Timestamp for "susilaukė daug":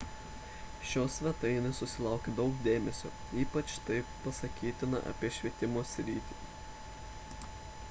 1.83-2.57